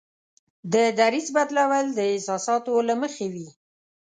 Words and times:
د 0.73 0.75
دریځ 0.99 1.27
بدلول 1.35 1.85
د 1.93 1.99
احساساتو 2.13 2.73
له 2.89 2.95
مخې 3.01 3.25
وي. 3.33 3.47